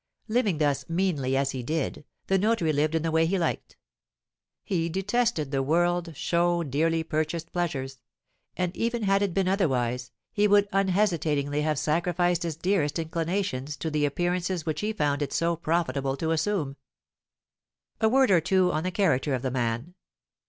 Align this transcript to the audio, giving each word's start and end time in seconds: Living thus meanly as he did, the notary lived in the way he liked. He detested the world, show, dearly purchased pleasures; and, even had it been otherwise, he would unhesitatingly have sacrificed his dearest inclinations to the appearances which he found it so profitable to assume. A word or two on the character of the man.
Living 0.27 0.57
thus 0.57 0.83
meanly 0.89 1.37
as 1.37 1.51
he 1.51 1.61
did, 1.61 2.03
the 2.25 2.39
notary 2.39 2.73
lived 2.73 2.95
in 2.95 3.03
the 3.03 3.11
way 3.11 3.27
he 3.27 3.37
liked. 3.37 3.77
He 4.63 4.89
detested 4.89 5.51
the 5.51 5.61
world, 5.61 6.13
show, 6.15 6.63
dearly 6.63 7.03
purchased 7.03 7.53
pleasures; 7.53 8.01
and, 8.57 8.75
even 8.75 9.03
had 9.03 9.21
it 9.21 9.31
been 9.35 9.47
otherwise, 9.47 10.11
he 10.33 10.47
would 10.47 10.67
unhesitatingly 10.71 11.61
have 11.61 11.77
sacrificed 11.77 12.41
his 12.41 12.55
dearest 12.55 12.97
inclinations 12.97 13.77
to 13.77 13.91
the 13.91 14.05
appearances 14.05 14.65
which 14.65 14.81
he 14.81 14.91
found 14.91 15.21
it 15.21 15.31
so 15.31 15.55
profitable 15.55 16.17
to 16.17 16.31
assume. 16.31 16.77
A 17.99 18.09
word 18.09 18.31
or 18.31 18.41
two 18.41 18.71
on 18.71 18.81
the 18.81 18.89
character 18.89 19.35
of 19.35 19.43
the 19.43 19.51
man. 19.51 19.93